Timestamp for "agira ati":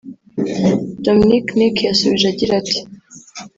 2.31-2.77